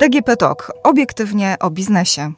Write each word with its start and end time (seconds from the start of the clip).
DGP 0.00 0.36
Talk. 0.36 0.72
Obiektywnie 0.84 1.56
o 1.60 1.70
biznesie. 1.70 2.32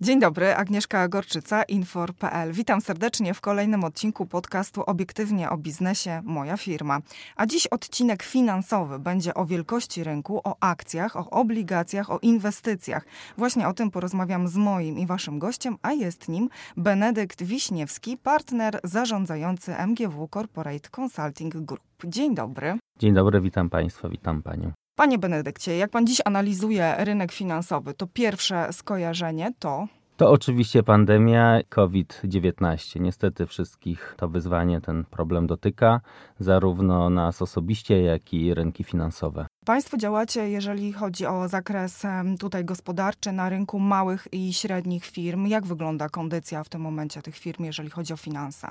Dzień 0.00 0.20
dobry, 0.20 0.54
Agnieszka 0.54 1.08
Gorczyca, 1.08 1.62
Infor.pl. 1.62 2.52
Witam 2.52 2.80
serdecznie 2.80 3.34
w 3.34 3.40
kolejnym 3.40 3.84
odcinku 3.84 4.26
podcastu 4.26 4.82
Obiektywnie 4.82 5.50
o 5.50 5.56
biznesie 5.56 6.22
Moja 6.24 6.56
firma. 6.56 7.00
A 7.36 7.46
dziś 7.46 7.66
odcinek 7.66 8.22
finansowy 8.22 8.98
będzie 8.98 9.34
o 9.34 9.46
wielkości 9.46 10.04
rynku, 10.04 10.40
o 10.44 10.56
akcjach, 10.60 11.16
o 11.16 11.30
obligacjach, 11.30 12.10
o 12.10 12.18
inwestycjach. 12.18 13.06
Właśnie 13.38 13.68
o 13.68 13.72
tym 13.72 13.90
porozmawiam 13.90 14.48
z 14.48 14.56
moim 14.56 14.98
i 14.98 15.06
waszym 15.06 15.38
gościem, 15.38 15.76
a 15.82 15.92
jest 15.92 16.28
nim 16.28 16.48
Benedykt 16.76 17.42
Wiśniewski, 17.42 18.16
partner 18.16 18.80
zarządzający 18.84 19.76
MGW 19.76 20.28
Corporate 20.28 20.88
Consulting 21.00 21.56
Group. 21.56 21.82
Dzień 22.04 22.34
dobry. 22.34 22.78
Dzień 22.98 23.14
dobry, 23.14 23.40
witam 23.40 23.70
Państwa, 23.70 24.08
witam 24.08 24.42
Panią. 24.42 24.79
Panie 25.00 25.18
Benedykcie, 25.18 25.76
jak 25.76 25.90
pan 25.90 26.06
dziś 26.06 26.20
analizuje 26.24 26.94
rynek 26.98 27.32
finansowy, 27.32 27.94
to 27.94 28.06
pierwsze 28.06 28.72
skojarzenie 28.72 29.52
to. 29.58 29.86
To 30.16 30.30
oczywiście 30.30 30.82
pandemia 30.82 31.60
COVID-19. 31.68 33.00
Niestety 33.00 33.46
wszystkich 33.46 34.14
to 34.16 34.28
wyzwanie, 34.28 34.80
ten 34.80 35.04
problem 35.04 35.46
dotyka, 35.46 36.00
zarówno 36.38 37.10
nas 37.10 37.42
osobiście, 37.42 38.02
jak 38.02 38.32
i 38.34 38.54
rynki 38.54 38.84
finansowe. 38.84 39.46
Państwo 39.64 39.96
działacie, 39.96 40.50
jeżeli 40.50 40.92
chodzi 40.92 41.26
o 41.26 41.48
zakres 41.48 42.02
tutaj 42.40 42.64
gospodarczy, 42.64 43.32
na 43.32 43.48
rynku 43.48 43.78
małych 43.78 44.28
i 44.32 44.52
średnich 44.52 45.06
firm. 45.06 45.46
Jak 45.46 45.66
wygląda 45.66 46.08
kondycja 46.08 46.64
w 46.64 46.68
tym 46.68 46.80
momencie 46.80 47.22
tych 47.22 47.36
firm, 47.36 47.64
jeżeli 47.64 47.90
chodzi 47.90 48.12
o 48.12 48.16
finanse? 48.16 48.68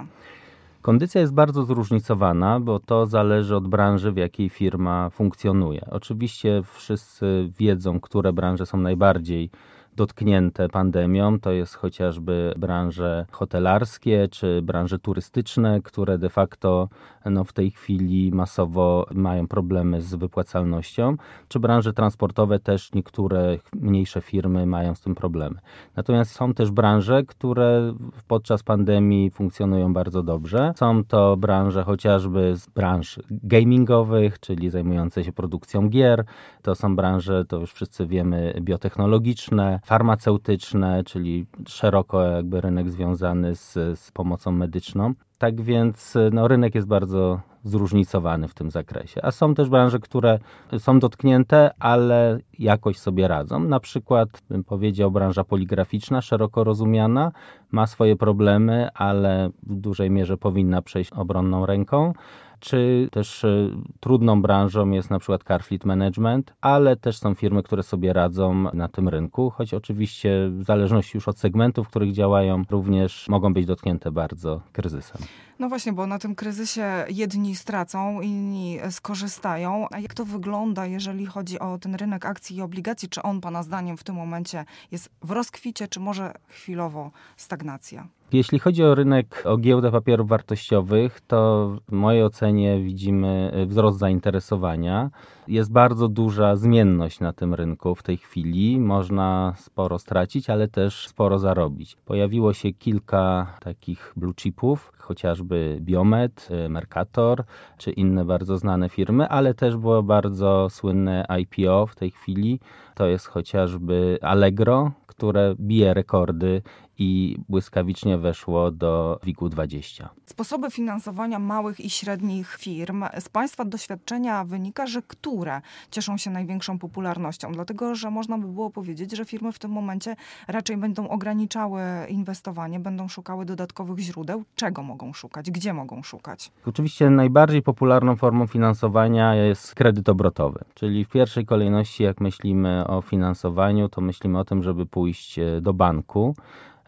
Kondycja 0.82 1.22
jest 1.22 1.34
bardzo 1.34 1.64
zróżnicowana, 1.64 2.60
bo 2.60 2.80
to 2.80 3.06
zależy 3.06 3.56
od 3.56 3.68
branży, 3.68 4.12
w 4.12 4.18
jakiej 4.18 4.50
firma 4.50 5.10
funkcjonuje. 5.10 5.86
Oczywiście 5.92 6.62
wszyscy 6.74 7.52
wiedzą, 7.60 8.00
które 8.00 8.34
branże 8.34 8.66
są 8.66 8.78
najbardziej 8.78 9.50
dotknięte 9.96 10.70
pandemią. 10.70 11.40
To 11.40 11.52
jest 11.52 11.76
chociażby 11.76 12.54
branże 12.58 13.26
hotelarskie 13.32 14.28
czy 14.32 14.62
branże 14.62 15.00
turystyczne, 15.00 15.82
które 15.82 16.18
de 16.18 16.30
facto 16.30 16.90
no, 17.26 17.44
w 17.44 17.54
tej 17.54 17.72
chwili 17.72 18.32
masowo 18.32 19.06
mają 19.12 19.48
problemy 19.48 20.02
z 20.02 20.16
wypłacalnością, 20.16 21.16
czy 21.48 21.60
branże 21.60 21.94
transportowe 21.94 22.60
też 22.60 22.94
niektóre 22.94 23.58
mniejsze 23.76 24.22
firmy 24.22 24.66
mają 24.66 24.96
z 24.96 25.02
tym 25.02 25.16
problemy. 25.16 25.60
Natomiast 25.96 26.32
są 26.32 26.54
też 26.54 26.72
branże, 26.72 27.24
które 27.24 27.94
podczas 28.28 28.64
pandemii 28.64 29.30
funkcjonują 29.30 29.94
bardzo 29.94 30.24
dobrze. 30.24 30.74
Są 30.76 31.04
to 31.04 31.38
branże 31.38 31.84
chociażby 31.84 32.56
z 32.56 32.68
branż 32.68 33.20
gamingowych, 33.32 34.40
czyli 34.40 34.70
zajmujące 34.70 35.24
się 35.24 35.32
produkcją 35.32 35.90
gier. 35.90 36.26
To 36.62 36.76
są 36.76 36.96
branże, 36.96 37.46
to 37.46 37.58
już 37.58 37.74
wszyscy 37.74 38.08
wiemy, 38.08 38.54
biotechnologiczne, 38.62 39.79
farmaceutyczne, 39.84 41.04
czyli 41.04 41.46
szeroko 41.68 42.24
jakby 42.24 42.62
rynek 42.62 42.90
związany 42.90 43.56
z, 43.56 43.74
z 44.00 44.12
pomocą 44.12 44.52
medyczną. 44.52 45.14
Tak 45.38 45.62
więc 45.62 46.18
no, 46.32 46.48
rynek 46.48 46.76
jest 46.76 46.88
bardzo 46.88 47.40
zróżnicowany 47.64 48.48
w 48.48 48.54
tym 48.54 48.72
zakresie. 48.72 49.26
A 49.26 49.32
są 49.32 49.56
też 49.56 49.70
branże, 49.70 50.00
które 50.00 50.40
są 50.78 51.00
dotknięte, 51.00 51.72
ale 51.80 52.40
jakoś 52.60 52.98
sobie 52.98 53.28
radzą. 53.28 53.60
Na 53.60 53.80
przykład, 53.80 54.30
bym 54.50 54.64
powiedział, 54.64 55.12
branża 55.12 55.44
poligraficzna, 55.44 56.22
szeroko 56.22 56.64
rozumiana, 56.64 57.32
ma 57.72 57.88
swoje 57.88 58.16
problemy, 58.16 58.90
ale 58.94 59.50
w 59.64 59.76
dużej 59.76 60.12
mierze 60.12 60.38
powinna 60.38 60.82
przejść 60.82 61.12
obronną 61.12 61.66
ręką 61.66 62.14
czy 62.60 63.10
też 63.12 63.44
e, 63.44 63.70
trudną 64.00 64.42
branżą 64.42 64.90
jest 64.90 65.10
na 65.10 65.20
przykład 65.20 65.44
car 65.44 65.64
fleet 65.64 65.86
management, 65.86 66.54
ale 66.62 66.96
też 66.96 67.18
są 67.18 67.36
firmy, 67.36 67.64
które 67.64 67.84
sobie 67.84 68.14
radzą 68.14 68.54
na 68.74 68.88
tym 68.88 69.10
rynku, 69.10 69.50
choć 69.50 69.74
oczywiście 69.74 70.50
w 70.50 70.64
zależności 70.64 71.18
już 71.18 71.28
od 71.28 71.40
segmentów, 71.40 71.88
w 71.88 71.90
których 71.90 72.12
działają, 72.12 72.64
również 72.70 73.26
mogą 73.30 73.54
być 73.54 73.66
dotknięte 73.66 74.12
bardzo 74.12 74.62
kryzysem. 74.72 75.22
No 75.60 75.70
właśnie, 75.70 75.94
bo 75.94 76.08
na 76.08 76.20
tym 76.20 76.36
kryzysie 76.36 77.06
jedni 77.10 77.56
stracą, 77.56 78.22
inni 78.22 78.80
skorzystają. 78.90 79.88
A 79.92 80.00
jak 80.00 80.14
to 80.14 80.26
wygląda, 80.26 80.86
jeżeli 80.86 81.26
chodzi 81.26 81.60
o 81.60 81.78
ten 81.78 81.96
rynek 81.96 82.26
akcji 82.26 82.58
i 82.58 82.62
obligacji? 82.62 83.10
Czy 83.10 83.22
on, 83.22 83.42
Pana 83.42 83.64
zdaniem, 83.64 83.98
w 83.98 84.04
tym 84.04 84.16
momencie 84.16 84.66
jest 84.92 85.10
w 85.22 85.32
rozkwicie, 85.32 85.88
czy 85.88 86.00
może 86.00 86.34
chwilowo 86.48 87.12
stagnacja? 87.38 88.08
Jeśli 88.34 88.60
chodzi 88.60 88.84
o 88.84 88.96
rynek, 88.96 89.44
o 89.46 89.58
giełdę 89.58 89.92
papierów 89.92 90.28
wartościowych, 90.28 91.22
to 91.22 91.70
w 91.88 91.92
mojej 91.92 92.24
ocenie 92.24 92.82
widzimy 92.82 93.52
wzrost 93.68 94.00
zainteresowania. 94.00 95.10
Jest 95.48 95.72
bardzo 95.72 96.08
duża 96.08 96.56
zmienność 96.56 97.20
na 97.20 97.34
tym 97.34 97.54
rynku 97.54 97.96
w 97.96 98.04
tej 98.04 98.18
chwili. 98.18 98.80
Można 98.80 99.54
sporo 99.58 100.00
stracić, 100.00 100.50
ale 100.50 100.68
też 100.68 101.08
sporo 101.08 101.40
zarobić. 101.40 101.98
Pojawiło 102.06 102.54
się 102.54 102.74
kilka 102.74 103.54
takich 103.60 104.14
blue 104.16 104.34
chipów, 104.34 104.92
chociażby 104.98 105.78
Biomet, 105.82 106.50
Mercator 106.70 107.44
czy 107.78 107.92
inne 107.92 108.26
bardzo 108.26 108.58
znane 108.58 108.90
firmy, 108.90 109.30
ale 109.30 109.54
też 109.54 109.78
było 109.78 110.04
bardzo 110.04 110.68
słynne 110.70 111.26
IPO 111.40 111.88
w 111.88 111.96
tej 111.96 112.12
chwili. 112.12 112.60
To 112.96 113.08
jest 113.08 113.28
chociażby 113.28 114.18
Allegro, 114.22 114.92
które 115.08 115.56
bije 115.60 115.94
rekordy 115.94 116.62
i 117.00 117.38
błyskawicznie 117.50 118.18
weszło 118.18 118.72
do 118.72 119.20
WIG-20. 119.24 120.08
Sposoby 120.26 120.72
finansowania 120.72 121.40
małych 121.40 121.80
i 121.80 121.90
średnich 121.90 122.58
firm. 122.60 123.06
Z 123.20 123.30
Państwa 123.30 123.66
doświadczenia 123.66 124.44
wynika, 124.44 124.88
że 124.88 125.02
które 125.02 125.62
cieszą 125.92 126.18
się 126.18 126.30
największą 126.30 126.80
popularnością, 126.80 127.52
dlatego 127.52 127.96
że 127.96 128.12
można 128.12 128.38
by 128.38 128.48
było 128.48 128.70
powiedzieć, 128.70 129.18
że 129.18 129.26
firmy 129.26 129.52
w 129.52 129.60
tym 129.60 129.72
momencie 129.72 130.16
raczej 130.48 130.78
będą 130.78 131.10
ograniczały 131.10 131.82
inwestowanie, 132.10 132.80
będą 132.80 133.08
szukały 133.08 133.46
dodatkowych 133.46 134.00
źródeł. 134.00 134.44
Czego 134.56 134.84
mogą 134.84 135.14
szukać? 135.14 135.52
Gdzie 135.52 135.74
mogą 135.74 136.04
szukać? 136.04 136.52
Oczywiście 136.66 137.10
najbardziej 137.10 137.62
popularną 137.62 138.16
formą 138.16 138.48
finansowania 138.48 139.36
jest 139.36 139.76
kredyt 139.76 140.10
obrotowy, 140.10 140.60
czyli 140.74 141.06
w 141.06 141.10
pierwszej 141.10 141.46
kolejności 141.46 142.04
jak 142.04 142.22
myślimy 142.22 142.88
o 142.88 143.02
finansowaniu, 143.02 143.90
to 143.90 144.02
myślimy 144.02 144.40
o 144.40 144.46
tym, 144.46 144.64
żeby 144.64 144.86
pójść 144.86 145.40
e, 145.40 145.62
do 145.62 145.74
banku, 145.74 146.36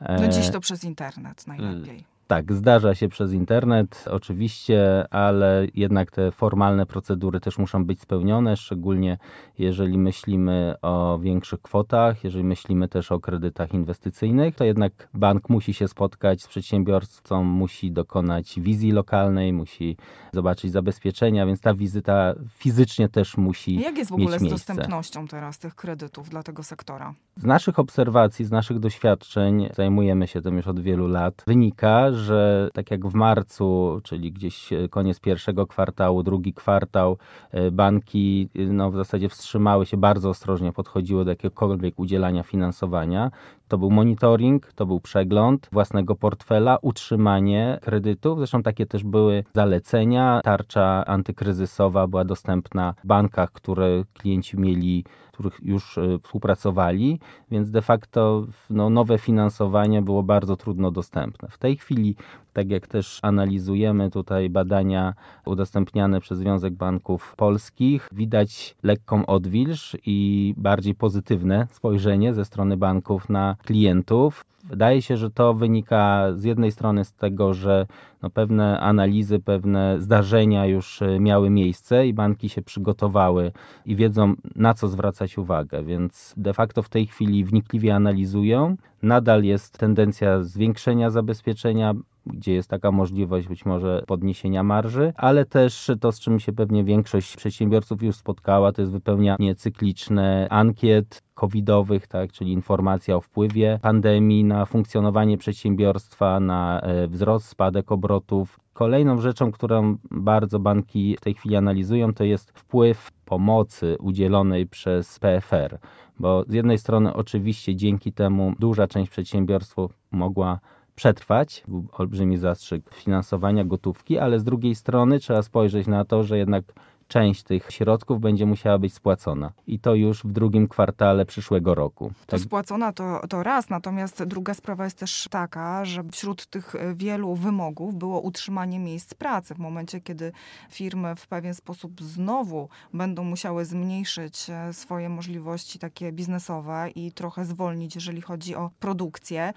no 0.09 0.28
dziś 0.28 0.50
to 0.50 0.59
przez 0.59 0.84
internet 0.84 1.47
najlepiej. 1.47 2.06
Tak, 2.31 2.53
zdarza 2.53 2.96
się 2.96 3.09
przez 3.09 3.34
internet, 3.34 4.06
oczywiście, 4.12 5.06
ale 5.14 5.68
jednak 5.74 6.12
te 6.12 6.31
formalne 6.31 6.86
procedury 6.86 7.40
też 7.40 7.58
muszą 7.58 7.86
być 7.86 8.02
spełnione, 8.02 8.58
szczególnie 8.58 9.18
jeżeli 9.58 9.97
myślimy 9.97 10.75
o 10.81 11.19
większych 11.19 11.62
kwotach, 11.62 12.24
jeżeli 12.24 12.44
myślimy 12.44 12.88
też 12.88 13.12
o 13.12 13.19
kredytach 13.19 13.74
inwestycyjnych, 13.74 14.56
to 14.56 14.64
jednak 14.64 15.09
bank 15.14 15.50
musi 15.50 15.74
się 15.74 15.88
spotkać 15.88 16.42
z 16.42 16.47
przedsiębiorcą, 16.47 17.44
musi 17.44 17.92
dokonać 17.92 18.59
wizji 18.59 18.92
lokalnej, 18.92 19.53
musi 19.53 19.98
zobaczyć 20.34 20.72
zabezpieczenia, 20.72 21.46
więc 21.46 21.62
ta 21.62 21.74
wizyta 21.74 22.34
fizycznie 22.50 23.09
też 23.09 23.38
musi 23.38 23.75
Jak 23.75 23.98
jest 23.98 24.12
w 24.12 24.13
ogóle 24.13 24.40
z 24.40 24.44
dostępnością 24.44 25.28
teraz 25.28 25.59
tych 25.59 25.75
kredytów 25.75 26.30
dla 26.30 26.44
tego 26.44 26.63
sektora? 26.63 27.13
Z 27.38 27.46
naszych 27.46 27.80
obserwacji, 27.80 28.46
z 28.46 28.52
naszych 28.52 28.80
doświadczeń, 28.80 29.69
zajmujemy 29.75 30.28
się 30.28 30.42
tym 30.42 30.58
już 30.58 30.68
od 30.68 30.80
wielu 30.80 31.08
lat, 31.08 31.44
wynika, 31.48 32.12
że 32.22 32.70
tak 32.74 32.92
jak 32.92 33.08
w 33.08 33.14
marcu, 33.14 34.00
czyli 34.04 34.32
gdzieś 34.32 34.74
e, 34.74 34.90
koniec 34.90 35.20
pierwszego 35.20 35.68
kwartału, 35.68 36.24
drugi 36.24 36.54
kwartał, 36.54 37.18
e, 37.52 37.72
banki 37.72 38.50
e, 38.56 38.62
no, 38.62 38.92
w 38.92 38.96
zasadzie 38.96 39.30
wstrzymały 39.30 39.86
się, 39.86 39.98
bardzo 39.98 40.30
ostrożnie 40.30 40.74
podchodziły 40.74 41.26
do 41.26 41.31
jakiegokolwiek 41.31 42.00
udzielania 42.00 42.44
finansowania. 42.44 43.31
To 43.68 43.78
był 43.78 43.92
monitoring, 43.92 44.74
to 44.74 44.86
był 44.86 45.00
przegląd 45.00 45.70
własnego 45.72 46.16
portfela, 46.16 46.78
utrzymanie 46.81 47.80
kredytów. 47.81 48.38
Zresztą 48.38 48.64
takie 48.64 48.86
też 48.86 49.04
były 49.04 49.44
zalecenia. 49.54 50.42
Tarcza 50.44 51.06
antykryzysowa 51.06 52.07
była 52.07 52.25
dostępna 52.25 52.94
w 53.04 53.07
bankach, 53.07 53.51
które 53.51 54.04
klienci 54.13 54.60
mieli 54.60 55.06
których 55.42 55.60
już 55.64 55.98
e, 55.98 56.20
współpracowali, 56.24 57.20
więc 57.52 57.72
de 57.72 57.82
facto 57.82 58.46
no, 58.70 58.90
nowe 58.90 59.18
finansowanie 59.18 60.02
było 60.02 60.24
bardzo 60.24 60.58
trudno 60.58 60.92
dostępne. 60.92 61.50
W 61.50 61.58
tej 61.58 61.78
chwili, 61.78 62.16
tak 62.54 62.70
jak 62.70 62.88
też 62.88 63.20
analizujemy 63.22 64.12
tutaj 64.12 64.50
badania 64.50 65.14
udostępniane 65.46 66.22
przez 66.22 66.40
Związek 66.40 66.74
Banków 66.74 67.36
Polskich, 67.36 68.10
widać 68.12 68.76
lekką 68.84 69.26
odwilż 69.26 69.98
i 70.06 70.54
bardziej 70.58 70.96
pozytywne 70.96 71.68
spojrzenie 71.72 72.34
ze 72.34 72.46
strony 72.46 72.78
banków 72.78 73.30
na 73.30 73.56
klientów. 73.66 74.46
Wydaje 74.71 75.01
się, 75.01 75.18
że 75.18 75.31
to 75.31 75.53
wynika 75.53 76.27
z 76.33 76.44
jednej 76.44 76.71
strony 76.71 77.06
z 77.06 77.13
tego, 77.13 77.53
że 77.53 77.85
no 78.21 78.29
pewne 78.29 78.79
analizy, 78.79 79.39
pewne 79.39 79.95
zdarzenia 80.00 80.65
już 80.65 81.01
e, 81.01 81.19
miały 81.19 81.50
miejsce 81.50 82.07
i 82.07 82.13
banki 82.13 82.50
się 82.50 82.62
przygotowały 82.62 83.51
i 83.85 83.95
wiedzą, 83.95 84.33
na 84.56 84.73
co 84.73 84.88
zwracać 84.88 85.38
uwagę, 85.38 85.83
więc 85.83 86.33
de 86.38 86.53
facto 86.53 86.83
w 86.83 86.89
tej 86.89 87.07
chwili 87.07 87.45
wnikliwie 87.45 87.95
analizują. 87.95 88.77
Nadal 89.03 89.44
jest 89.44 89.77
tendencja 89.77 90.44
zwiększenia 90.44 91.09
zabezpieczenia. 91.09 91.94
Gdzie 92.25 92.53
jest 92.53 92.69
taka 92.69 92.91
możliwość 92.91 93.47
być 93.47 93.65
może 93.65 94.03
podniesienia 94.07 94.63
marży, 94.63 95.13
ale 95.15 95.45
też 95.45 95.91
to, 96.00 96.12
z 96.12 96.19
czym 96.19 96.39
się 96.39 96.53
pewnie 96.53 96.83
większość 96.83 97.38
przedsiębiorców 97.38 98.03
już 98.03 98.15
spotkała, 98.15 98.71
to 98.71 98.81
jest 98.81 98.91
wypełnianie 98.91 99.56
cykliczne 99.56 100.47
ankiet 100.50 101.21
covidowych, 101.33 102.07
tak, 102.07 102.31
czyli 102.31 102.51
informacja 102.51 103.15
o 103.15 103.21
wpływie 103.21 103.79
pandemii 103.81 104.44
na 104.44 104.65
funkcjonowanie 104.65 105.38
przedsiębiorstwa, 105.38 106.39
na 106.39 106.81
e, 106.81 107.07
wzrost, 107.07 107.47
spadek 107.47 107.91
obrotów. 107.91 108.59
Kolejną 108.73 109.21
rzeczą, 109.21 109.51
którą 109.51 109.97
bardzo 110.12 110.59
banki 110.59 111.15
w 111.18 111.21
tej 111.21 111.33
chwili 111.33 111.56
analizują, 111.56 112.13
to 112.13 112.23
jest 112.23 112.51
wpływ 112.51 113.12
pomocy 113.25 113.97
udzielonej 114.00 114.68
przez 114.68 115.19
PFR, 115.19 115.79
bo 116.19 116.44
z 116.47 116.53
jednej 116.53 116.77
strony 116.77 117.13
oczywiście 117.13 117.75
dzięki 117.75 118.13
temu 118.13 118.53
duża 118.59 118.88
część 118.88 119.12
przedsiębiorstw 119.12 119.75
mogła 120.12 120.59
przetrwać, 121.01 121.63
olbrzymi 121.92 122.38
zastrzyk 122.38 122.94
finansowania 122.94 123.63
gotówki, 123.65 124.18
ale 124.18 124.39
z 124.39 124.44
drugiej 124.44 124.75
strony 124.75 125.19
trzeba 125.19 125.42
spojrzeć 125.44 125.88
na 125.88 126.06
to, 126.06 126.24
że 126.24 126.38
jednak 126.38 126.63
część 127.12 127.44
tych 127.44 127.72
środków 127.72 128.19
będzie 128.19 128.46
musiała 128.46 128.80
być 128.80 128.94
spłacona. 128.94 129.52
I 129.68 129.80
to 129.80 129.96
już 129.96 130.24
w 130.24 130.31
drugim 130.31 130.68
kwartale 130.68 131.25
przyszłego 131.25 131.75
roku. 131.75 132.12
To 132.25 132.31
tak. 132.31 132.40
spłacona 132.40 132.94
to, 132.94 133.22
to 133.30 133.44
raz, 133.44 133.69
natomiast 133.69 134.24
druga 134.24 134.54
sprawa 134.54 134.84
jest 134.84 134.98
też 134.98 135.28
taka, 135.31 135.86
że 135.86 136.04
wśród 136.12 136.46
tych 136.46 136.74
wielu 136.94 137.36
wymogów 137.36 137.96
było 137.96 138.22
utrzymanie 138.22 138.80
miejsc 138.80 139.13
pracy. 139.13 139.56
W 139.56 139.60
momencie, 139.60 140.02
kiedy 140.02 140.31
firmy 140.69 141.16
w 141.16 141.28
pewien 141.28 141.54
sposób 141.54 142.02
znowu 142.02 142.69
będą 142.94 143.24
musiały 143.24 143.66
zmniejszyć 143.66 144.50
e, 144.50 144.74
swoje 144.74 145.10
możliwości 145.10 145.80
takie 145.80 146.12
biznesowe 146.12 146.90
i 146.96 147.12
trochę 147.12 147.46
zwolnić, 147.46 147.96
jeżeli 147.96 148.22
chodzi 148.22 148.56
o 148.56 148.69
produkcję, 148.80 149.54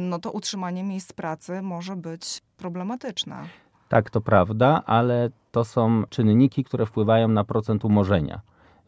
no 0.00 0.18
to 0.18 0.30
utrzymanie 0.30 0.84
miejsc 0.84 1.12
pracy 1.12 1.62
może 1.62 1.96
być 1.96 2.42
problematyczne. 2.56 3.63
Tak, 3.94 4.10
to 4.10 4.20
prawda, 4.20 4.82
ale 4.86 5.30
to 5.50 5.64
są 5.64 6.02
czynniki, 6.08 6.64
które 6.64 6.86
wpływają 6.86 7.28
na 7.28 7.44
procent 7.44 7.84
umorzenia. 7.84 8.40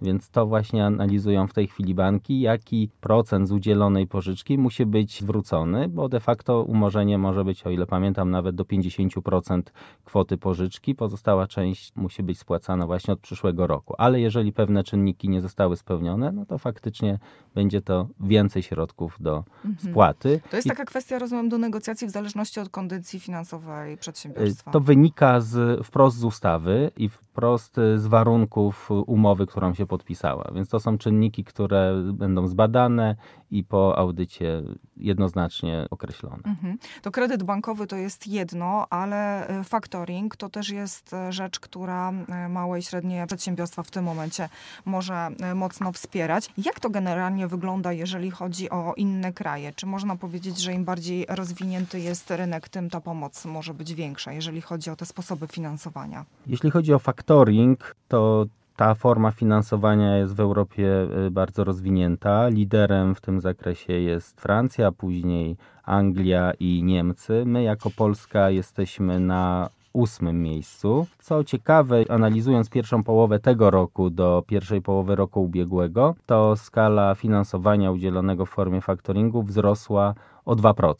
Więc 0.02 0.30
to 0.30 0.46
właśnie 0.46 0.86
analizują 0.86 1.46
w 1.46 1.52
tej 1.52 1.66
chwili 1.66 1.94
banki, 1.94 2.40
jaki 2.40 2.90
procent 3.00 3.48
z 3.48 3.52
udzielonej 3.52 4.06
pożyczki 4.06 4.58
musi 4.58 4.86
być 4.86 5.20
zwrócony, 5.20 5.88
bo 5.88 6.08
de 6.08 6.20
facto 6.20 6.62
umorzenie 6.62 7.18
może 7.18 7.44
być, 7.44 7.66
o 7.66 7.70
ile 7.70 7.86
pamiętam, 7.86 8.30
nawet 8.30 8.56
do 8.56 8.64
50% 8.64 9.62
kwoty 10.04 10.38
pożyczki. 10.38 10.94
Pozostała 10.94 11.46
część 11.46 11.96
musi 11.96 12.22
być 12.22 12.38
spłacana 12.38 12.86
właśnie 12.86 13.14
od 13.14 13.20
przyszłego 13.20 13.66
roku. 13.66 13.94
Ale 13.98 14.20
jeżeli 14.20 14.52
pewne 14.52 14.84
czynniki 14.84 15.28
nie 15.28 15.40
zostały 15.40 15.76
spełnione, 15.76 16.32
no 16.32 16.46
to 16.46 16.58
faktycznie 16.58 17.18
będzie 17.56 17.82
to 17.82 18.08
więcej 18.20 18.62
środków 18.62 19.16
do 19.20 19.44
mhm. 19.64 19.92
spłaty. 19.92 20.40
To 20.50 20.56
jest 20.56 20.66
I 20.66 20.70
taka 20.70 20.84
kwestia, 20.84 21.18
rozumiem, 21.18 21.48
do 21.48 21.58
negocjacji 21.58 22.06
w 22.06 22.10
zależności 22.10 22.60
od 22.60 22.68
kondycji 22.68 23.20
finansowej 23.20 23.96
przedsiębiorstwa. 23.96 24.70
To 24.70 24.80
wynika 24.80 25.40
z, 25.40 25.86
wprost 25.86 26.16
z 26.16 26.24
ustawy 26.24 26.90
i 26.96 27.08
wprost 27.08 27.76
z 27.96 28.06
warunków 28.06 28.90
umowy, 28.90 29.46
którą 29.46 29.74
się 29.74 29.86
podpisała. 29.86 30.50
Więc 30.54 30.68
to 30.68 30.80
są 30.80 30.98
czynniki, 30.98 31.44
które 31.44 32.02
będą 32.12 32.46
zbadane 32.46 33.16
i 33.50 33.64
po 33.64 33.98
audycie 33.98 34.62
jednoznacznie 34.96 35.86
określone. 35.90 36.42
Mhm. 36.44 36.78
To 37.02 37.10
kredyt 37.10 37.42
bankowy 37.42 37.86
to 37.86 37.96
jest 37.96 38.26
jedno, 38.26 38.86
ale 38.90 39.48
factoring 39.64 40.36
to 40.36 40.48
też 40.48 40.70
jest 40.70 41.10
rzecz, 41.30 41.60
która 41.60 42.12
małe 42.48 42.78
i 42.78 42.82
średnie 42.82 43.26
przedsiębiorstwa 43.26 43.82
w 43.82 43.90
tym 43.90 44.04
momencie 44.04 44.48
może 44.84 45.28
mocno 45.54 45.92
wspierać. 45.92 46.50
Jak 46.56 46.80
to 46.80 46.90
generalnie 46.90 47.45
wygląda, 47.48 47.92
jeżeli 47.92 48.30
chodzi 48.30 48.70
o 48.70 48.94
inne 48.96 49.32
kraje? 49.32 49.72
Czy 49.72 49.86
można 49.86 50.16
powiedzieć, 50.16 50.58
że 50.58 50.72
im 50.72 50.84
bardziej 50.84 51.26
rozwinięty 51.28 52.00
jest 52.00 52.30
rynek, 52.30 52.68
tym 52.68 52.90
ta 52.90 53.00
pomoc 53.00 53.44
może 53.44 53.74
być 53.74 53.94
większa, 53.94 54.32
jeżeli 54.32 54.60
chodzi 54.60 54.90
o 54.90 54.96
te 54.96 55.06
sposoby 55.06 55.46
finansowania? 55.46 56.24
Jeśli 56.46 56.70
chodzi 56.70 56.94
o 56.94 56.98
factoring, 56.98 57.96
to 58.08 58.46
ta 58.76 58.94
forma 58.94 59.30
finansowania 59.30 60.16
jest 60.16 60.34
w 60.34 60.40
Europie 60.40 61.08
y, 61.26 61.30
bardzo 61.30 61.64
rozwinięta. 61.64 62.48
Liderem 62.48 63.14
w 63.14 63.20
tym 63.20 63.40
zakresie 63.40 63.92
jest 63.92 64.40
Francja, 64.40 64.92
później 64.92 65.56
Anglia 65.84 66.52
i 66.60 66.82
Niemcy. 66.82 67.42
My 67.46 67.62
jako 67.62 67.90
Polska 67.90 68.50
jesteśmy 68.50 69.20
na 69.20 69.70
ósmym 69.96 70.42
miejscu. 70.42 71.06
Co 71.18 71.44
ciekawe, 71.44 72.04
analizując 72.08 72.70
pierwszą 72.70 73.02
połowę 73.02 73.38
tego 73.38 73.70
roku 73.70 74.10
do 74.10 74.44
pierwszej 74.46 74.82
połowy 74.82 75.16
roku 75.16 75.42
ubiegłego, 75.42 76.14
to 76.26 76.56
skala 76.56 77.14
finansowania 77.14 77.90
udzielonego 77.90 78.46
w 78.46 78.50
formie 78.50 78.80
faktoringu 78.80 79.42
wzrosła 79.42 80.14
o 80.44 80.56
2%. 80.56 80.94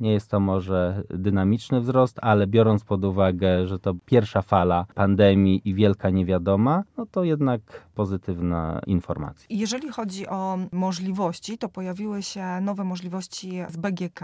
Nie 0.00 0.12
jest 0.12 0.30
to 0.30 0.40
może 0.40 1.02
dynamiczny 1.10 1.80
wzrost, 1.80 2.18
ale 2.22 2.46
biorąc 2.46 2.84
pod 2.84 3.04
uwagę, 3.04 3.66
że 3.66 3.78
to 3.78 3.94
pierwsza 4.06 4.42
fala 4.42 4.86
pandemii 4.94 5.62
i 5.64 5.74
wielka 5.74 6.10
niewiadoma, 6.10 6.82
no 6.96 7.06
to 7.06 7.24
jednak 7.24 7.60
pozytywna 7.94 8.80
informacja. 8.86 9.46
Jeżeli 9.50 9.88
chodzi 9.88 10.26
o 10.28 10.58
możliwości, 10.72 11.58
to 11.58 11.68
pojawiły 11.68 12.22
się 12.22 12.60
nowe 12.60 12.84
możliwości 12.84 13.62
z 13.68 13.76
BGK. 13.76 14.20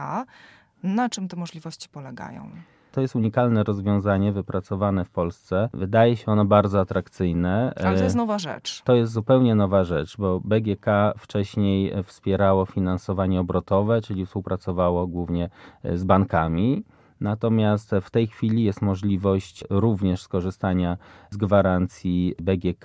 Na 0.82 1.08
czym 1.08 1.28
te 1.28 1.36
możliwości 1.36 1.88
polegają? 1.88 2.50
To 2.92 3.00
jest 3.00 3.16
unikalne 3.16 3.64
rozwiązanie 3.64 4.32
wypracowane 4.32 5.04
w 5.04 5.10
Polsce. 5.10 5.68
Wydaje 5.74 6.16
się 6.16 6.32
ono 6.32 6.44
bardzo 6.44 6.80
atrakcyjne. 6.80 7.72
Ale 7.76 7.98
to 7.98 8.04
jest 8.04 8.16
nowa 8.16 8.38
rzecz. 8.38 8.82
To 8.82 8.94
jest 8.94 9.12
zupełnie 9.12 9.54
nowa 9.54 9.84
rzecz, 9.84 10.16
bo 10.16 10.40
BGK 10.40 10.86
wcześniej 11.18 11.92
wspierało 12.04 12.66
finansowanie 12.66 13.40
obrotowe, 13.40 14.00
czyli 14.02 14.26
współpracowało 14.26 15.06
głównie 15.06 15.50
z 15.84 16.04
bankami. 16.04 16.84
Natomiast 17.20 17.90
w 18.02 18.10
tej 18.10 18.26
chwili 18.26 18.64
jest 18.64 18.82
możliwość 18.82 19.64
również 19.70 20.22
skorzystania 20.22 20.96
z 21.30 21.36
gwarancji 21.36 22.34
BGK, 22.42 22.84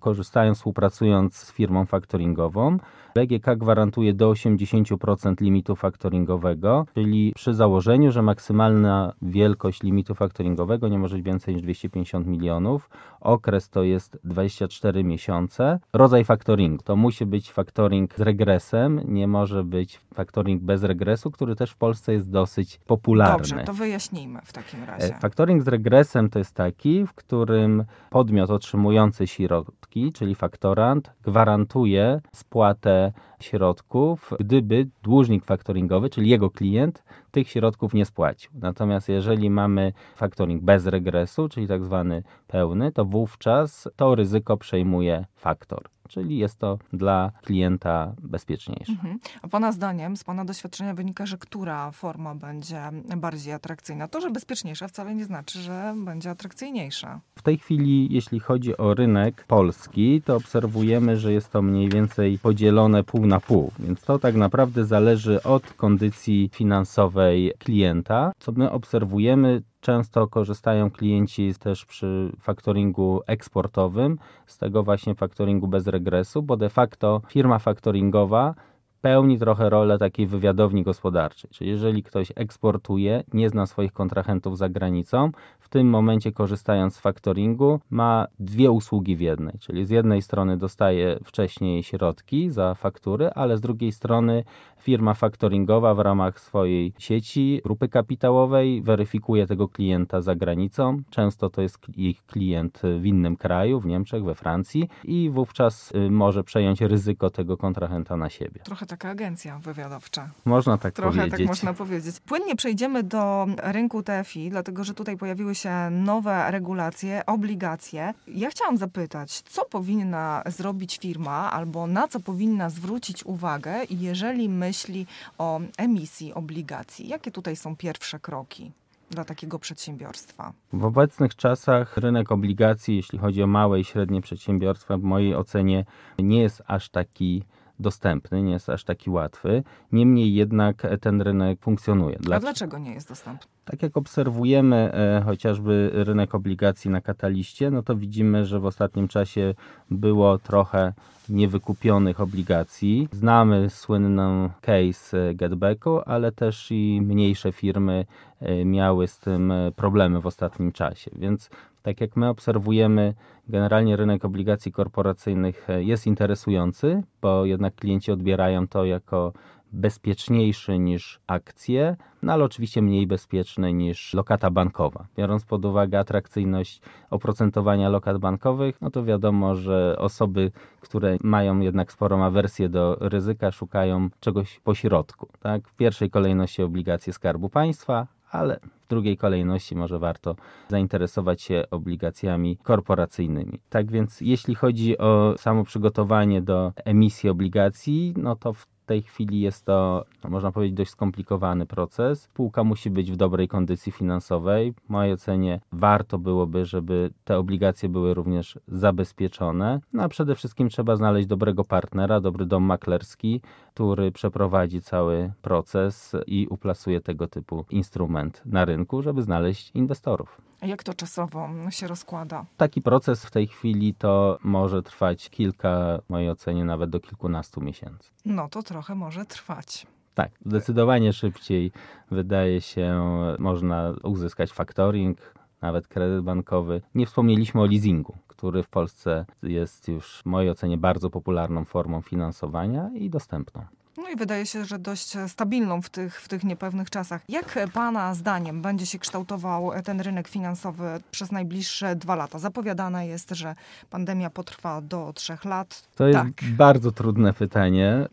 korzystając, 0.00 0.58
współpracując 0.58 1.36
z 1.36 1.52
firmą 1.52 1.86
faktoringową. 1.86 2.78
BGK 3.14 3.56
gwarantuje 3.56 4.14
do 4.14 4.30
80% 4.30 5.40
limitu 5.40 5.76
faktoringowego, 5.76 6.86
czyli 6.94 7.32
przy 7.34 7.54
założeniu, 7.54 8.12
że 8.12 8.22
maksymalna 8.22 9.12
wielkość 9.22 9.82
limitu 9.82 10.14
faktoringowego 10.14 10.88
nie 10.88 10.98
może 10.98 11.16
być 11.16 11.24
więcej 11.24 11.54
niż 11.54 11.62
250 11.62 12.26
milionów. 12.26 12.90
Okres 13.20 13.68
to 13.68 13.82
jest 13.82 14.18
24 14.24 15.04
miesiące. 15.04 15.78
Rodzaj 15.92 16.24
faktoringu 16.24 16.82
to 16.84 16.96
musi 16.96 17.26
być 17.26 17.52
faktoring 17.52 18.14
z 18.16 18.20
regresem, 18.20 19.00
nie 19.04 19.28
może 19.28 19.64
być 19.64 20.00
faktoring 20.14 20.62
bez 20.62 20.82
regresu, 20.82 21.30
który 21.30 21.56
też 21.56 21.70
w 21.70 21.76
Polsce 21.76 22.12
jest 22.12 22.30
dosyć 22.30 22.80
popularny. 22.86 23.36
Dobrze, 23.36 23.64
to 23.64 23.72
wyjaśnijmy 23.72 24.40
w 24.44 24.52
takim 24.52 24.84
razie. 24.84 25.16
E, 25.16 25.18
faktoring 25.18 25.62
z 25.62 25.68
regresem 25.68 26.30
to 26.30 26.38
jest 26.38 26.54
taki, 26.54 27.06
w 27.06 27.14
którym 27.14 27.84
podmiot 28.10 28.50
otrzymujący 28.50 29.26
środki, 29.26 30.12
czyli 30.12 30.34
faktorant, 30.34 31.12
gwarantuje 31.22 32.20
spłatę 32.32 32.99
the 33.00 33.14
środków, 33.44 34.32
gdyby 34.40 34.88
dłużnik 35.02 35.44
faktoringowy, 35.44 36.10
czyli 36.10 36.30
jego 36.30 36.50
klient, 36.50 37.04
tych 37.30 37.48
środków 37.48 37.94
nie 37.94 38.04
spłacił. 38.04 38.50
Natomiast 38.54 39.08
jeżeli 39.08 39.50
mamy 39.50 39.92
faktoring 40.16 40.62
bez 40.62 40.86
regresu, 40.86 41.48
czyli 41.48 41.68
tak 41.68 41.84
zwany 41.84 42.22
pełny, 42.46 42.92
to 42.92 43.04
wówczas 43.04 43.88
to 43.96 44.14
ryzyko 44.14 44.56
przejmuje 44.56 45.24
faktor 45.36 45.82
czyli 46.10 46.38
jest 46.38 46.58
to 46.58 46.78
dla 46.92 47.32
klienta 47.42 48.14
bezpieczniejsze. 48.22 48.92
Mhm. 48.92 49.18
A 49.42 49.48
Pana 49.48 49.72
zdaniem, 49.72 50.16
z 50.16 50.24
Pana 50.24 50.44
doświadczenia 50.44 50.94
wynika, 50.94 51.26
że 51.26 51.38
która 51.38 51.90
forma 51.90 52.34
będzie 52.34 52.82
bardziej 53.16 53.52
atrakcyjna? 53.52 54.08
To, 54.08 54.20
że 54.20 54.30
bezpieczniejsza 54.30 54.88
wcale 54.88 55.14
nie 55.14 55.24
znaczy, 55.24 55.58
że 55.58 55.94
będzie 56.04 56.30
atrakcyjniejsza. 56.30 57.20
W 57.34 57.42
tej 57.42 57.58
chwili, 57.58 58.08
jeśli 58.10 58.40
chodzi 58.40 58.76
o 58.76 58.94
rynek 58.94 59.44
polski, 59.44 60.22
to 60.22 60.36
obserwujemy, 60.36 61.16
że 61.16 61.32
jest 61.32 61.50
to 61.50 61.62
mniej 61.62 61.88
więcej 61.88 62.38
podzielone 62.38 63.04
pół 63.04 63.26
na 63.30 63.40
pół, 63.40 63.72
więc 63.78 64.02
to 64.02 64.18
tak 64.18 64.34
naprawdę 64.34 64.84
zależy 64.84 65.42
od 65.42 65.72
kondycji 65.72 66.50
finansowej 66.52 67.52
klienta. 67.58 68.32
Co 68.38 68.52
my 68.52 68.70
obserwujemy, 68.70 69.62
Często 69.80 70.28
korzystają 70.28 70.90
klienci 70.90 71.54
też 71.60 71.84
przy 71.84 72.32
faktoringu 72.40 73.20
eksportowym, 73.26 74.18
z 74.46 74.58
tego 74.58 74.82
właśnie 74.82 75.14
faktoringu 75.14 75.68
bez 75.68 75.86
regresu, 75.86 76.42
bo 76.42 76.56
de 76.56 76.70
facto 76.70 77.22
firma 77.28 77.58
faktoringowa 77.58 78.54
pełni 79.00 79.38
trochę 79.38 79.70
rolę 79.70 79.98
takiej 79.98 80.26
wywiadowni 80.26 80.82
gospodarczej. 80.82 81.50
Czyli 81.50 81.70
jeżeli 81.70 82.02
ktoś 82.02 82.32
eksportuje, 82.36 83.24
nie 83.32 83.48
zna 83.48 83.66
swoich 83.66 83.92
kontrahentów 83.92 84.58
za 84.58 84.68
granicą, 84.68 85.30
tym 85.70 85.90
momencie 85.90 86.32
korzystając 86.32 86.96
z 86.96 86.98
faktoringu 86.98 87.80
ma 87.90 88.26
dwie 88.40 88.70
usługi 88.70 89.16
w 89.16 89.20
jednej. 89.20 89.58
Czyli 89.58 89.86
z 89.86 89.90
jednej 89.90 90.22
strony 90.22 90.56
dostaje 90.56 91.18
wcześniej 91.24 91.82
środki 91.82 92.50
za 92.50 92.74
faktury, 92.74 93.30
ale 93.34 93.56
z 93.56 93.60
drugiej 93.60 93.92
strony 93.92 94.44
firma 94.80 95.14
faktoringowa 95.14 95.94
w 95.94 95.98
ramach 95.98 96.40
swojej 96.40 96.92
sieci, 96.98 97.60
grupy 97.64 97.88
kapitałowej 97.88 98.82
weryfikuje 98.82 99.46
tego 99.46 99.68
klienta 99.68 100.20
za 100.20 100.34
granicą. 100.34 101.02
Często 101.10 101.50
to 101.50 101.62
jest 101.62 101.78
ich 101.96 102.26
klient 102.26 102.82
w 103.00 103.06
innym 103.06 103.36
kraju, 103.36 103.80
w 103.80 103.86
Niemczech, 103.86 104.24
we 104.24 104.34
Francji 104.34 104.88
i 105.04 105.30
wówczas 105.30 105.92
y, 105.94 106.10
może 106.10 106.44
przejąć 106.44 106.80
ryzyko 106.80 107.30
tego 107.30 107.56
kontrahenta 107.56 108.16
na 108.16 108.30
siebie. 108.30 108.60
Trochę 108.64 108.86
taka 108.86 109.08
agencja 109.08 109.58
wywiadowcza. 109.58 110.30
Można 110.44 110.78
tak 110.78 110.94
Trochę 110.94 111.18
powiedzieć. 111.18 111.38
tak 111.38 111.48
można 111.48 111.74
powiedzieć. 111.74 112.20
Płynnie 112.20 112.56
przejdziemy 112.56 113.02
do 113.02 113.46
rynku 113.62 114.02
TFI, 114.02 114.50
dlatego 114.50 114.84
że 114.84 114.94
tutaj 114.94 115.16
pojawiły 115.16 115.54
się 115.54 115.59
nowe 115.90 116.50
regulacje, 116.50 117.26
obligacje. 117.26 118.14
Ja 118.26 118.50
chciałam 118.50 118.76
zapytać, 118.76 119.40
co 119.40 119.64
powinna 119.64 120.42
zrobić 120.46 120.98
firma 120.98 121.50
albo 121.50 121.86
na 121.86 122.08
co 122.08 122.20
powinna 122.20 122.70
zwrócić 122.70 123.26
uwagę, 123.26 123.74
jeżeli 123.90 124.48
myśli 124.48 125.06
o 125.38 125.60
emisji 125.78 126.34
obligacji? 126.34 127.08
Jakie 127.08 127.30
tutaj 127.30 127.56
są 127.56 127.76
pierwsze 127.76 128.18
kroki? 128.18 128.72
dla 129.10 129.24
takiego 129.24 129.58
przedsiębiorstwa? 129.58 130.52
W 130.72 130.84
obecnych 130.84 131.36
czasach 131.36 131.96
rynek 131.96 132.32
obligacji, 132.32 132.96
jeśli 132.96 133.18
chodzi 133.18 133.42
o 133.42 133.46
małe 133.46 133.80
i 133.80 133.84
średnie 133.84 134.20
przedsiębiorstwa, 134.20 134.96
w 134.98 135.02
mojej 135.02 135.34
ocenie 135.34 135.84
nie 136.18 136.42
jest 136.42 136.62
aż 136.66 136.88
taki 136.88 137.44
dostępny, 137.78 138.42
nie 138.42 138.52
jest 138.52 138.68
aż 138.68 138.84
taki 138.84 139.10
łatwy. 139.10 139.62
Niemniej 139.92 140.34
jednak 140.34 140.86
ten 141.00 141.22
rynek 141.22 141.60
funkcjonuje. 141.60 142.18
A 142.32 142.40
dlaczego 142.40 142.78
nie 142.78 142.94
jest 142.94 143.08
dostępny? 143.08 143.50
Tak 143.70 143.82
jak 143.82 143.96
obserwujemy 143.96 144.76
e, 144.76 145.22
chociażby 145.24 145.90
rynek 145.92 146.34
obligacji 146.34 146.90
na 146.90 147.00
kataliście, 147.00 147.70
no 147.70 147.82
to 147.82 147.96
widzimy, 147.96 148.46
że 148.46 148.60
w 148.60 148.66
ostatnim 148.66 149.08
czasie 149.08 149.54
było 149.90 150.38
trochę 150.38 150.92
niewykupionych 151.28 152.20
obligacji. 152.20 153.08
Znamy 153.12 153.70
słynną 153.70 154.50
case 154.60 155.34
Getbacku, 155.34 156.00
ale 156.06 156.32
też 156.32 156.66
i 156.70 157.00
mniejsze 157.02 157.52
firmy 157.52 158.06
e, 158.40 158.64
miały 158.64 159.06
z 159.06 159.18
tym 159.18 159.50
e, 159.50 159.72
problemy 159.72 160.20
w 160.20 160.26
ostatnim 160.26 160.72
czasie. 160.72 161.10
Więc 161.16 161.50
tak 161.82 162.00
jak 162.00 162.16
my 162.16 162.28
obserwujemy, 162.28 163.14
generalnie 163.48 163.96
rynek 163.96 164.24
obligacji 164.24 164.72
korporacyjnych 164.72 165.66
jest 165.78 166.06
interesujący, 166.06 167.02
bo 167.22 167.44
jednak 167.44 167.74
klienci 167.74 168.12
odbierają 168.12 168.68
to 168.68 168.84
jako 168.84 169.32
bezpieczniejszy 169.72 170.78
niż 170.78 171.20
akcje, 171.26 171.96
no 172.22 172.32
ale 172.32 172.44
oczywiście 172.44 172.82
mniej 172.82 173.06
bezpieczny 173.06 173.72
niż 173.72 174.14
lokata 174.14 174.50
bankowa. 174.50 175.06
Biorąc 175.16 175.44
pod 175.44 175.64
uwagę 175.64 175.98
atrakcyjność 175.98 176.80
oprocentowania 177.10 177.88
lokat 177.88 178.18
bankowych, 178.18 178.80
no 178.80 178.90
to 178.90 179.04
wiadomo, 179.04 179.54
że 179.54 179.96
osoby, 179.98 180.52
które 180.80 181.16
mają 181.22 181.60
jednak 181.60 181.92
sporą 181.92 182.24
awersję 182.24 182.68
do 182.68 182.96
ryzyka, 183.00 183.50
szukają 183.50 184.08
czegoś 184.20 184.60
pośrodku. 184.60 185.28
Tak? 185.40 185.68
W 185.68 185.74
pierwszej 185.74 186.10
kolejności 186.10 186.62
obligacje 186.62 187.12
Skarbu 187.12 187.48
Państwa, 187.48 188.06
ale 188.30 188.60
w 188.86 188.88
drugiej 188.88 189.16
kolejności 189.16 189.76
może 189.76 189.98
warto 189.98 190.36
zainteresować 190.68 191.42
się 191.42 191.64
obligacjami 191.70 192.56
korporacyjnymi. 192.56 193.60
Tak 193.70 193.90
więc 193.90 194.20
jeśli 194.20 194.54
chodzi 194.54 194.98
o 194.98 195.34
samo 195.38 195.64
przygotowanie 195.64 196.42
do 196.42 196.72
emisji 196.76 197.30
obligacji, 197.30 198.14
no 198.16 198.36
to 198.36 198.52
w 198.52 198.66
tej 198.90 199.02
chwili 199.02 199.40
jest 199.40 199.64
to, 199.64 200.04
no, 200.24 200.30
można 200.30 200.52
powiedzieć, 200.52 200.76
dość 200.76 200.90
skomplikowany 200.90 201.66
proces. 201.66 202.22
Spółka 202.22 202.64
musi 202.64 202.90
być 202.90 203.12
w 203.12 203.16
dobrej 203.16 203.48
kondycji 203.48 203.92
finansowej. 203.92 204.72
W 204.72 204.90
mojej 204.90 205.12
ocenie 205.12 205.60
warto 205.72 206.18
byłoby, 206.18 206.64
żeby 206.64 207.10
te 207.24 207.38
obligacje 207.38 207.88
były 207.88 208.14
również 208.14 208.58
zabezpieczone. 208.68 209.80
No 209.92 210.02
a 210.02 210.08
przede 210.08 210.34
wszystkim 210.34 210.68
trzeba 210.68 210.96
znaleźć 210.96 211.26
dobrego 211.26 211.64
partnera, 211.64 212.20
dobry 212.20 212.46
dom 212.46 212.62
maklerski, 212.62 213.40
który 213.74 214.12
przeprowadzi 214.12 214.82
cały 214.82 215.32
proces 215.42 216.16
i 216.26 216.46
uplasuje 216.50 217.00
tego 217.00 217.28
typu 217.28 217.64
instrument 217.70 218.42
na 218.46 218.64
rynku, 218.64 219.02
żeby 219.02 219.22
znaleźć 219.22 219.70
inwestorów. 219.74 220.40
A 220.60 220.66
jak 220.66 220.82
to 220.82 220.94
czasowo 220.94 221.48
się 221.70 221.86
rozkłada? 221.86 222.46
Taki 222.56 222.82
proces 222.82 223.24
w 223.24 223.30
tej 223.30 223.46
chwili 223.46 223.94
to 223.94 224.38
może 224.42 224.82
trwać 224.82 225.30
kilka, 225.30 225.98
w 226.06 226.10
mojej 226.10 226.30
ocenie 226.30 226.64
nawet 226.64 226.90
do 226.90 227.00
kilkunastu 227.00 227.60
miesięcy. 227.60 228.10
No 228.24 228.48
to 228.48 228.62
trochę 228.62 228.94
może 228.94 229.24
trwać. 229.24 229.86
Tak, 230.14 230.30
zdecydowanie 230.46 231.12
szybciej 231.12 231.72
wydaje 232.10 232.60
się 232.60 233.02
można 233.38 233.94
uzyskać 234.02 234.52
factoring, 234.52 235.18
nawet 235.62 235.88
kredyt 235.88 236.24
bankowy. 236.24 236.82
Nie 236.94 237.06
wspomnieliśmy 237.06 237.60
o 237.60 237.66
leasingu, 237.66 238.16
który 238.28 238.62
w 238.62 238.68
Polsce 238.68 239.24
jest 239.42 239.88
już 239.88 240.22
w 240.22 240.26
mojej 240.26 240.50
ocenie 240.50 240.78
bardzo 240.78 241.10
popularną 241.10 241.64
formą 241.64 242.02
finansowania 242.02 242.90
i 242.94 243.10
dostępną. 243.10 243.64
No 243.96 244.08
i 244.08 244.16
wydaje 244.16 244.46
się, 244.46 244.64
że 244.64 244.78
dość 244.78 245.16
stabilną 245.28 245.82
w 245.82 245.90
tych, 245.90 246.20
w 246.20 246.28
tych 246.28 246.44
niepewnych 246.44 246.90
czasach. 246.90 247.22
Jak 247.28 247.58
Pana 247.72 248.14
zdaniem 248.14 248.62
będzie 248.62 248.86
się 248.86 248.98
kształtował 248.98 249.70
ten 249.84 250.00
rynek 250.00 250.28
finansowy 250.28 251.00
przez 251.10 251.32
najbliższe 251.32 251.96
dwa 251.96 252.14
lata? 252.14 252.38
Zapowiadane 252.38 253.06
jest, 253.06 253.30
że 253.30 253.54
pandemia 253.90 254.30
potrwa 254.30 254.80
do 254.80 255.12
trzech 255.12 255.44
lat. 255.44 255.88
To 255.96 256.06
jest 256.06 256.20
tak. 256.20 256.50
bardzo 256.56 256.92
trudne 256.92 257.32
pytanie. 257.32 258.08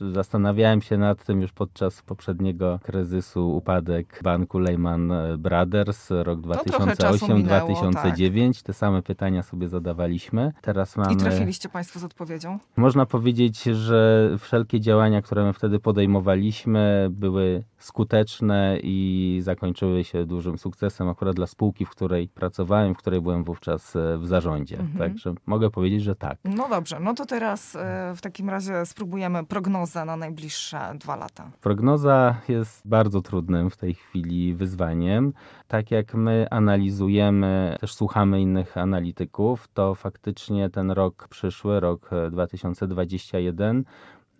Zastanawiałem 0.00 0.82
się 0.82 0.98
nad 0.98 1.24
tym 1.24 1.42
już 1.42 1.52
podczas 1.52 2.02
poprzedniego 2.02 2.78
kryzysu 2.82 3.56
upadek 3.56 4.20
banku 4.22 4.58
Lehman 4.58 5.12
Brothers, 5.38 6.10
rok 6.10 6.40
2008-2009. 6.40 8.54
Tak. 8.54 8.62
Te 8.62 8.72
same 8.72 9.02
pytania 9.02 9.42
sobie 9.42 9.68
zadawaliśmy. 9.68 10.52
Teraz 10.62 10.96
mamy... 10.96 11.12
I 11.12 11.16
trafiliście 11.16 11.68
Państwo 11.68 11.98
z 11.98 12.04
odpowiedzią? 12.04 12.58
Można 12.76 13.06
powiedzieć, 13.06 13.62
że 13.62 14.30
wszelkie 14.38 14.80
działania, 14.80 15.22
które 15.22 15.44
my 15.44 15.52
wtedy 15.52 15.78
podejmowaliśmy, 15.78 17.08
były 17.10 17.64
skuteczne 17.78 18.78
i 18.82 19.38
zakończyły 19.42 20.04
się 20.04 20.26
dużym 20.26 20.58
sukcesem 20.58 21.08
akurat 21.08 21.36
dla 21.36 21.46
spółki, 21.46 21.84
w 21.84 21.90
której 21.90 22.28
pracowałem, 22.28 22.94
w 22.94 22.98
której 22.98 23.20
byłem 23.20 23.44
wówczas 23.44 23.96
w 24.18 24.26
zarządzie. 24.26 24.78
Mhm. 24.78 24.98
Także 24.98 25.34
mogę 25.46 25.70
powiedzieć, 25.70 26.02
że 26.02 26.16
tak. 26.16 26.38
No 26.44 26.68
dobrze, 26.68 27.00
no 27.00 27.14
to 27.14 27.26
teraz 27.26 27.76
e, 27.76 28.12
w 28.16 28.20
takim 28.20 28.50
razie 28.50 28.86
spróbujemy 28.86 29.44
prognozować 29.44 29.87
prognoza 29.88 30.04
na 30.04 30.16
najbliższe 30.16 30.94
dwa 30.94 31.16
lata? 31.16 31.50
Prognoza 31.60 32.34
jest 32.48 32.88
bardzo 32.88 33.22
trudnym 33.22 33.70
w 33.70 33.76
tej 33.76 33.94
chwili 33.94 34.54
wyzwaniem. 34.54 35.32
Tak 35.68 35.90
jak 35.90 36.14
my 36.14 36.46
analizujemy, 36.50 37.76
też 37.80 37.94
słuchamy 37.94 38.40
innych 38.40 38.76
analityków, 38.76 39.68
to 39.74 39.94
faktycznie 39.94 40.70
ten 40.70 40.90
rok 40.90 41.28
przyszły, 41.28 41.80
rok 41.80 42.10
2021, 42.30 43.84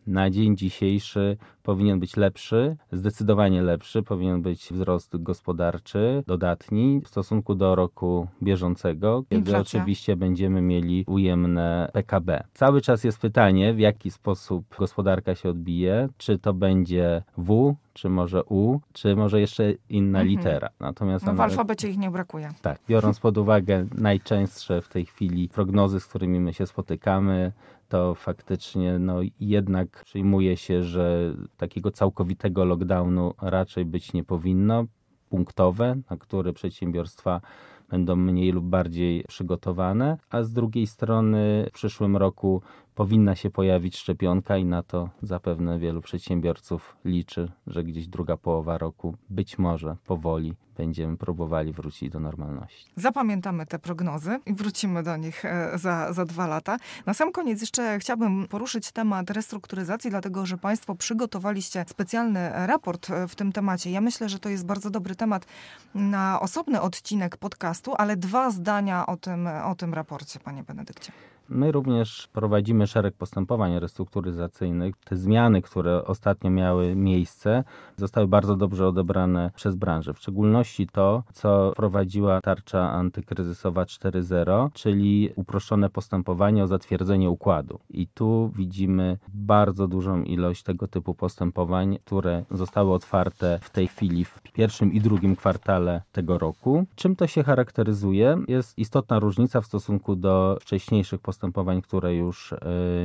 na 0.08 0.30
dzień 0.30 0.56
dzisiejszy 0.56 1.36
powinien 1.62 2.00
być 2.00 2.16
lepszy, 2.16 2.76
zdecydowanie 2.92 3.62
lepszy, 3.62 4.02
powinien 4.02 4.42
być 4.42 4.68
wzrost 4.72 5.22
gospodarczy 5.22 6.24
dodatni 6.26 7.00
w 7.04 7.08
stosunku 7.08 7.54
do 7.54 7.74
roku 7.74 8.26
bieżącego, 8.42 9.22
kiedy 9.22 9.36
Inflacja. 9.36 9.80
oczywiście 9.80 10.16
będziemy 10.16 10.62
mieli 10.62 11.04
ujemne 11.06 11.90
PKB. 11.92 12.44
Cały 12.54 12.80
czas 12.80 13.04
jest 13.04 13.18
pytanie, 13.18 13.74
w 13.74 13.78
jaki 13.78 14.10
sposób 14.10 14.64
gospodarka 14.78 15.34
się 15.34 15.48
odbije, 15.48 16.08
czy 16.16 16.38
to 16.38 16.54
będzie 16.54 17.22
W, 17.36 17.76
czy 17.92 18.08
może 18.08 18.44
U, 18.44 18.78
czy 18.92 19.16
może 19.16 19.40
jeszcze 19.40 19.72
inna 19.88 20.20
mhm. 20.20 20.28
litera. 20.28 20.68
Natomiast 20.80 21.26
no, 21.26 21.34
w 21.34 21.40
alfabecie 21.40 21.88
ich 21.88 21.98
nie 21.98 22.10
brakuje. 22.10 22.50
Tak, 22.62 22.80
biorąc 22.88 23.20
pod 23.20 23.38
uwagę 23.38 23.86
najczęstsze 23.94 24.82
w 24.82 24.88
tej 24.88 25.06
chwili 25.06 25.48
prognozy, 25.48 26.00
z 26.00 26.06
którymi 26.06 26.40
my 26.40 26.54
się 26.54 26.66
spotykamy, 26.66 27.52
to 27.88 28.14
faktycznie 28.14 28.99
no, 28.99 29.21
jednak 29.40 30.04
przyjmuje 30.04 30.57
się, 30.57 30.83
że 30.83 31.35
takiego 31.57 31.90
całkowitego 31.90 32.64
lockdownu 32.64 33.35
raczej 33.42 33.85
być 33.85 34.12
nie 34.12 34.25
powinno. 34.25 34.85
Punktowe, 35.28 35.97
na 36.11 36.16
które 36.16 36.52
przedsiębiorstwa 36.52 37.40
będą 37.88 38.16
mniej 38.16 38.52
lub 38.52 38.64
bardziej 38.64 39.25
przygotowane, 39.28 40.16
a 40.30 40.42
z 40.42 40.52
drugiej 40.52 40.87
strony 40.87 41.66
w 41.68 41.73
przyszłym 41.73 42.16
roku 42.16 42.62
powinna 42.99 43.37
się 43.37 43.50
pojawić 43.50 43.97
szczepionka 43.97 44.57
i 44.57 44.64
na 44.64 44.83
to 44.83 45.11
zapewne 45.23 45.78
wielu 45.78 46.00
przedsiębiorców 46.00 46.97
liczy, 47.05 47.52
że 47.67 47.85
gdzieś 47.85 48.07
druga 48.09 48.37
połowa 48.37 48.78
roku 48.78 49.17
być 49.31 49.59
może 49.59 49.97
powoli 50.07 50.55
będziemy 50.76 51.17
próbowali 51.17 51.73
wrócić 51.73 52.11
do 52.11 52.21
normalności. 52.21 52.90
Zapamiętamy 52.97 53.67
te 53.67 53.78
prognozy 53.78 54.40
i 54.47 54.55
wrócimy 54.55 55.02
do 55.02 55.17
nich 55.17 55.45
e, 55.45 55.78
za, 55.78 56.12
za 56.12 56.25
dwa 56.25 56.47
lata. 56.47 56.76
Na 57.07 57.14
sam 57.14 57.33
koniec 57.33 57.61
jeszcze 57.61 57.99
chciałabym 57.99 58.49
poruszyć 58.49 58.93
temat 58.93 59.31
restrukturyzacji, 59.31 60.11
dlatego 60.11 60.47
że 60.47 60.59
Państwo 60.59 60.95
przygotowaliście 60.95 61.85
specjalny 61.88 62.50
raport 62.67 63.11
e, 63.11 63.28
w 63.28 63.35
tym 63.35 63.52
temacie. 63.52 63.90
Ja 63.90 64.00
myślę, 64.00 64.28
że 64.28 64.38
to 64.38 64.49
jest 64.49 64.67
bardzo 64.67 64.90
dobry 64.90 65.14
temat 65.14 65.47
na 65.95 66.40
osobny 66.40 66.81
odcinek 66.81 67.37
podcastu, 67.37 67.95
ale 67.99 68.17
dwa 68.17 68.50
zdania 68.50 69.07
o 69.07 69.17
tym, 69.17 69.47
o 69.47 69.75
tym 69.75 69.95
raporcie, 69.95 70.40
Panie 70.40 70.62
Benedykcie. 70.62 71.12
My 71.50 71.73
również 71.73 72.28
prowadzimy 72.33 72.87
szereg 72.87 73.14
postępowań 73.14 73.78
restrukturyzacyjnych. 73.78 74.95
Te 75.05 75.17
zmiany, 75.17 75.62
które 75.62 76.05
ostatnio 76.05 76.50
miały 76.50 76.97
miejsce, 76.97 77.64
zostały 77.97 78.28
bardzo 78.28 78.57
dobrze 78.57 78.87
odebrane 78.87 79.50
przez 79.55 79.76
branżę. 79.76 80.14
W 80.14 80.19
szczególności 80.19 80.87
to, 80.87 81.23
co 81.33 81.71
wprowadziła 81.73 82.40
tarcza 82.40 82.90
antykryzysowa 82.90 83.85
4.0, 83.85 84.71
czyli 84.73 85.31
uproszczone 85.37 85.90
postępowanie 85.90 86.64
o 86.64 86.67
zatwierdzenie 86.67 87.31
układu. 87.31 87.78
I 87.90 88.07
tu 88.07 88.50
widzimy 88.55 89.19
bardzo 89.28 89.88
dużą 89.88 90.23
ilość 90.23 90.62
tego 90.62 90.88
typu 90.88 91.14
postępowań, 91.14 91.99
które 92.05 92.45
zostały 92.50 92.93
otwarte 92.93 93.59
w 93.62 93.71
tej 93.71 93.88
chwili 93.88 94.25
w 94.25 94.43
pierwszym 94.52 94.93
i 94.93 95.00
drugim 95.00 95.37
kwartale 95.37 96.02
tego 96.12 96.38
roku. 96.38 96.87
Czym 96.95 97.17
to 97.17 97.26
się 97.26 97.43
charakteryzuje? 97.43 98.38
Jest 98.49 98.78
istotna 98.78 99.19
różnica 99.19 99.61
w 99.61 99.67
stosunku 99.67 100.17
do 100.17 100.59
wcześniejszych 100.61 101.21
postępowań 101.21 101.38
postępowań, 101.38 101.83
które 101.83 102.14
już 102.14 102.54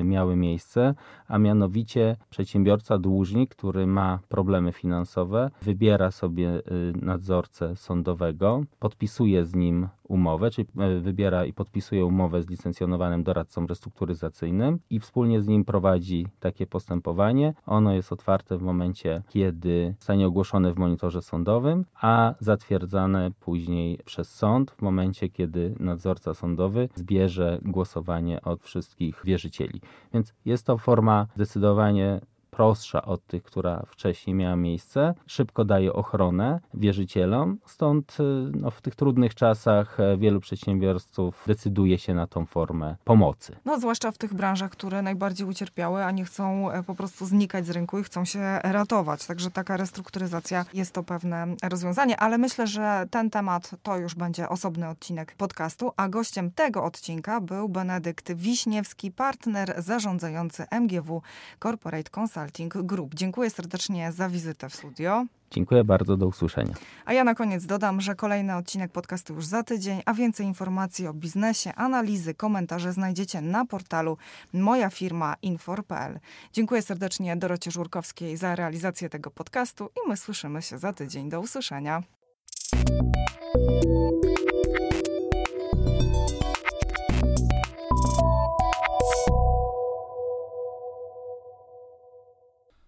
miały 0.04 0.36
miejsce, 0.36 0.96
a 1.28 1.38
mianowicie 1.38 2.16
przedsiębiorca, 2.30 2.98
dłużnik, 2.98 3.56
który 3.56 3.88
ma 3.88 4.20
problemy 4.30 4.72
finansowe, 4.72 5.52
wybiera 5.62 6.12
sobie 6.12 6.62
nadzorcę 7.02 7.76
sądowego, 7.76 8.64
podpisuje 8.80 9.46
z 9.46 9.56
nim 9.56 9.88
umowę, 10.08 10.52
czyli 10.52 10.68
wybiera 11.02 11.46
i 11.46 11.54
podpisuje 11.54 12.06
umowę 12.06 12.42
z 12.42 12.50
licencjonowanym 12.50 13.24
doradcą 13.24 13.68
restrukturyzacyjnym 13.68 14.80
i 14.90 15.00
wspólnie 15.00 15.42
z 15.42 15.48
nim 15.48 15.66
prowadzi 15.66 16.28
takie 16.40 16.68
postępowanie. 16.68 17.54
Ono 17.66 17.94
jest 17.94 18.14
otwarte 18.14 18.58
w 18.58 18.62
momencie, 18.62 19.24
kiedy 19.30 19.94
zostanie 19.98 20.28
ogłoszone 20.28 20.74
w 20.74 20.78
monitorze 20.78 21.22
sądowym, 21.22 21.86
a 22.02 22.34
zatwierdzane 22.40 23.32
później 23.40 24.00
przez 24.06 24.30
sąd 24.36 24.72
w 24.72 24.82
momencie, 24.82 25.30
kiedy 25.30 25.76
nadzorca 25.80 26.34
sądowy 26.34 26.90
zbierze 26.96 27.60
głosowanie 27.62 28.42
od 28.42 28.64
wszystkich 28.64 29.22
wierzycieli. 29.26 29.82
Więc 30.14 30.34
jest 30.46 30.66
to 30.66 30.78
forma 30.78 31.28
zdecydowanie 31.36 32.22
prostsza 32.56 33.06
od 33.06 33.26
tych, 33.26 33.44
która 33.44 33.84
wcześniej 33.88 34.36
miała 34.36 34.56
miejsce, 34.56 35.14
szybko 35.28 35.66
daje 35.66 35.94
ochronę 35.94 36.60
wierzycielom, 36.74 37.58
stąd 37.66 38.18
y, 38.20 38.24
no, 38.56 38.72
w 38.72 38.82
tych 38.82 38.96
trudnych 38.96 39.36
czasach 39.36 40.00
e, 40.00 40.18
wielu 40.18 40.40
przedsiębiorców 40.40 41.44
decyduje 41.48 41.98
się 41.98 42.14
na 42.14 42.28
tą 42.28 42.46
formę 42.46 42.96
pomocy. 43.04 43.56
No, 43.66 43.80
zwłaszcza 43.80 44.12
w 44.12 44.18
tych 44.18 44.34
branżach, 44.34 44.72
które 44.72 45.02
najbardziej 45.02 45.48
ucierpiały, 45.48 46.04
a 46.04 46.12
nie 46.12 46.26
chcą 46.26 46.72
e, 46.72 46.84
po 46.84 46.96
prostu 46.96 47.26
znikać 47.26 47.66
z 47.66 47.70
rynku 47.70 48.00
i 48.00 48.04
chcą 48.04 48.26
się 48.26 48.60
ratować. 48.64 49.26
Także 49.26 49.52
taka 49.52 49.78
restrukturyzacja 49.78 50.66
jest 50.74 50.94
to 50.94 51.04
pewne 51.04 51.48
rozwiązanie, 51.64 52.18
ale 52.20 52.38
myślę, 52.38 52.68
że 52.68 53.06
ten 53.12 53.30
temat 53.30 53.72
to 53.84 53.98
już 53.98 54.16
będzie 54.16 54.50
osobny 54.50 54.90
odcinek 54.90 55.36
podcastu, 55.38 55.92
a 55.98 56.10
gościem 56.10 56.52
tego 56.52 56.84
odcinka 56.84 57.42
był 57.42 57.70
Benedykt 57.70 58.34
Wiśniewski, 58.34 59.12
partner 59.12 59.76
zarządzający 59.78 60.66
MGW 60.72 61.22
Corporate 61.60 62.10
Consulting 62.10 62.43
Consulting 62.44 62.74
Group. 62.74 63.16
Dziękuję 63.16 63.50
serdecznie 63.50 64.12
za 64.12 64.30
wizytę 64.30 64.70
w 64.70 64.76
studio. 64.76 65.26
Dziękuję 65.52 65.84
bardzo, 65.84 66.18
do 66.18 66.28
usłyszenia. 66.28 66.74
A 67.06 67.14
ja 67.14 67.24
na 67.24 67.36
koniec 67.36 67.66
dodam, 67.66 68.02
że 68.02 68.16
kolejny 68.16 68.56
odcinek 68.56 68.92
podcastu 68.92 69.34
już 69.34 69.46
za 69.46 69.64
tydzień, 69.64 70.02
a 70.06 70.14
więcej 70.14 70.46
informacji 70.46 71.08
o 71.08 71.14
biznesie, 71.14 71.76
analizy, 71.76 72.34
komentarze 72.34 72.94
znajdziecie 72.94 73.42
na 73.42 73.66
portalu 73.66 74.18
moja 74.54 74.90
firma 74.90 75.36
infor.pl. 75.42 76.20
Dziękuję 76.54 76.82
serdecznie 76.82 77.36
Dorocie 77.36 77.72
Żurkowskiej 77.72 78.38
za 78.38 78.56
realizację 78.56 79.10
tego 79.10 79.32
podcastu 79.32 79.90
i 80.06 80.10
my 80.10 80.18
słyszymy 80.18 80.62
się 80.62 80.78
za 80.78 80.94
tydzień. 80.94 81.30
Do 81.30 81.40
usłyszenia. 81.40 82.04